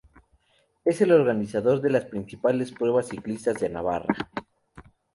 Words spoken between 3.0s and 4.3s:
ciclistas de Navarra.